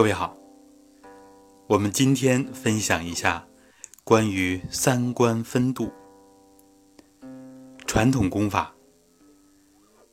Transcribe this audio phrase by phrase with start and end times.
[0.00, 0.34] 各位好，
[1.66, 3.46] 我们今天分享一下
[4.02, 5.92] 关于三观分度。
[7.86, 8.74] 传统功法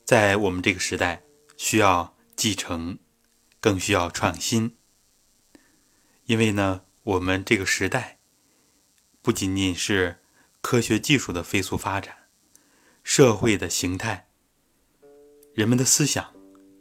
[0.04, 1.22] 在我们这个时代
[1.56, 2.98] 需要继承，
[3.60, 4.76] 更需要创新。
[6.26, 8.18] 因为呢，我们这个时代
[9.22, 10.18] 不仅仅是
[10.60, 12.14] 科学技术的飞速发展，
[13.02, 14.28] 社会的形态、
[15.54, 16.34] 人们的思想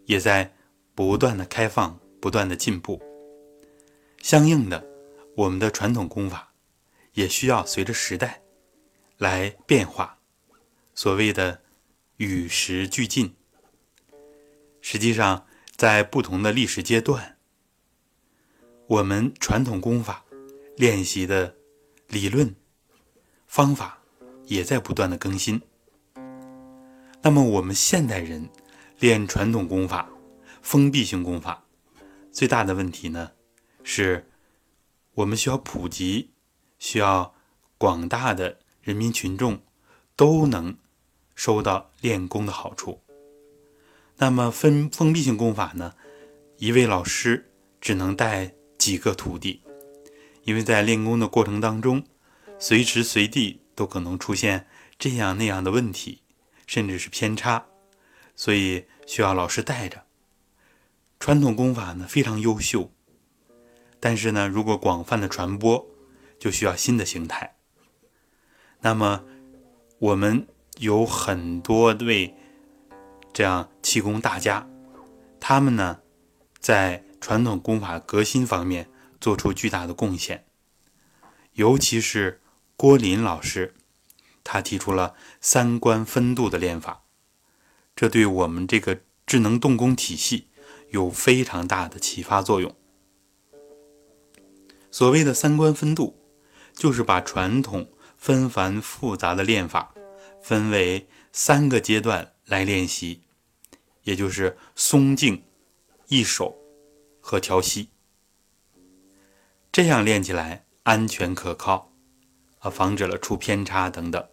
[0.08, 0.54] 也在
[0.94, 2.02] 不断的开放。
[2.20, 3.02] 不断的进步，
[4.22, 4.86] 相应的，
[5.36, 6.54] 我们的传统功法
[7.14, 8.42] 也需要随着时代
[9.18, 10.18] 来变化。
[10.96, 11.62] 所谓的
[12.18, 13.36] 与时俱进，
[14.82, 17.38] 实际上在不同的历史阶段，
[18.88, 20.26] 我们传统功法
[20.76, 21.56] 练习的
[22.08, 22.56] 理论
[23.46, 24.00] 方法
[24.46, 25.62] 也在不断的更新。
[27.22, 28.50] 那么，我们现代人
[29.00, 30.10] 练传统功法，
[30.64, 31.64] 封闭性功法。
[32.32, 33.32] 最大的问题呢，
[33.84, 34.30] 是
[35.16, 36.32] 我们需要普及，
[36.78, 37.34] 需要
[37.78, 39.62] 广大的人民群众
[40.16, 40.78] 都能
[41.36, 43.02] 收到练功的好处。
[44.18, 45.94] 那么分封闭性功法呢，
[46.58, 49.62] 一位老师只能带几个徒弟，
[50.44, 52.04] 因为在练功的过程当中，
[52.58, 54.68] 随时随地都可能出现
[54.98, 56.24] 这样那样的问题，
[56.66, 57.68] 甚至是偏差，
[58.36, 60.07] 所以需要老师带着。
[61.20, 62.92] 传统功法呢非常优秀，
[64.00, 65.88] 但是呢，如果广泛的传播，
[66.40, 67.56] 就需要新的形态。
[68.82, 69.24] 那么，
[69.98, 72.36] 我们有很多位
[73.34, 74.70] 这样气功大家，
[75.40, 76.00] 他们呢，
[76.60, 80.46] 在传统功法革新方面做出巨大的贡献。
[81.54, 82.40] 尤其是
[82.76, 83.74] 郭林老师，
[84.44, 87.02] 他提出了三观分度的练法，
[87.96, 90.50] 这对我们这个智能动功体系。
[90.90, 92.74] 有非常大的启发作用。
[94.90, 96.18] 所谓的三观分度，
[96.74, 99.94] 就是把传统纷繁复杂的练法
[100.42, 103.24] 分为三个阶段来练习，
[104.04, 105.44] 也就是松静、
[106.08, 106.58] 易手
[107.20, 107.90] 和调息。
[109.72, 111.92] 这样练起来安全可靠，
[112.60, 114.28] 啊，防止了出偏差等等。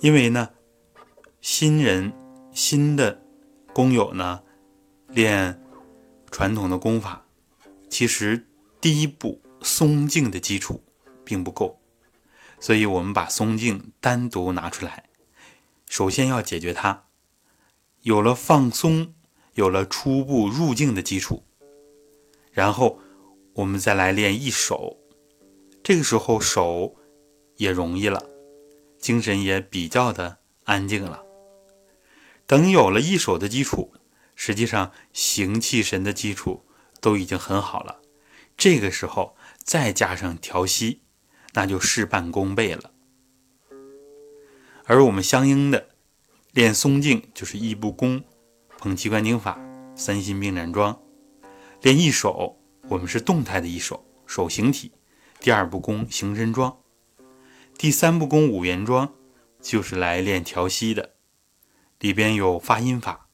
[0.00, 0.50] 因为呢，
[1.40, 2.12] 新人
[2.52, 3.25] 新的。
[3.76, 4.42] 工友呢，
[5.08, 5.60] 练
[6.30, 7.26] 传统的功法，
[7.90, 8.48] 其实
[8.80, 10.82] 第一步松静的基础
[11.26, 11.78] 并不够，
[12.58, 15.10] 所以我们把松静单独拿出来，
[15.90, 17.04] 首先要解决它。
[18.00, 19.12] 有了放松，
[19.52, 21.44] 有了初步入静的基础，
[22.52, 22.98] 然后
[23.52, 24.96] 我们再来练一手，
[25.82, 26.96] 这个时候手
[27.56, 28.24] 也容易了，
[28.98, 31.25] 精神也比较的安静了。
[32.46, 33.92] 等有了一手的基础，
[34.34, 36.64] 实际上形气神的基础
[37.00, 38.00] 都已经很好了。
[38.56, 41.02] 这个时候再加上调息，
[41.54, 42.92] 那就事半功倍了。
[44.84, 45.88] 而我们相应的
[46.52, 48.22] 练松静，就是一步功、
[48.78, 49.60] 捧气观顶法、
[49.96, 50.96] 三心并展桩；
[51.82, 52.56] 练一手，
[52.88, 54.92] 我们是动态的一手手形体；
[55.40, 56.78] 第二步功行身桩；
[57.76, 59.12] 第三步功五元桩，
[59.60, 61.15] 就是来练调息的。
[61.98, 63.28] 里边有发音法，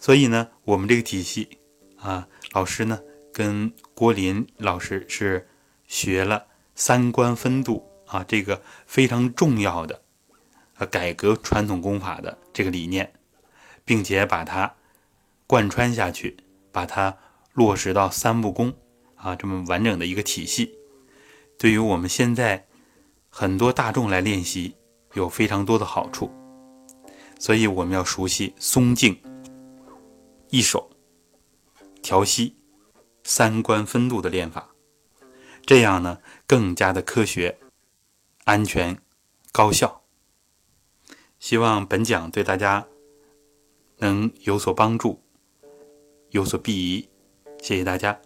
[0.00, 1.58] 所以呢，我们这个体系
[1.96, 3.00] 啊，老师呢
[3.32, 5.48] 跟郭林老师是
[5.86, 10.02] 学了三观分度啊，这个非常重要的
[10.78, 13.12] 呃改革传统功法的这个理念，
[13.84, 14.74] 并且把它
[15.46, 16.36] 贯穿下去，
[16.72, 17.16] 把它
[17.52, 18.76] 落实到三步功
[19.14, 20.76] 啊这么完整的一个体系，
[21.56, 22.66] 对于我们现在
[23.28, 24.74] 很多大众来练习。
[25.14, 26.30] 有非常多的好处，
[27.38, 29.20] 所以我们要熟悉松静、
[30.50, 30.90] 一手、
[32.02, 32.56] 调息、
[33.24, 34.74] 三观分度的练法，
[35.64, 37.58] 这样呢更加的科学、
[38.44, 38.96] 安全、
[39.52, 40.02] 高效。
[41.38, 42.86] 希望本讲对大家
[43.98, 45.22] 能有所帮助，
[46.30, 47.08] 有所裨益。
[47.62, 48.20] 谢谢大家。